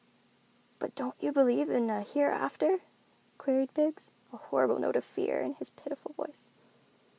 [0.79, 2.79] "But don't you believe in a hereafter?"
[3.37, 6.47] queried Biggs, a horrible note of fear in his pitiful voice.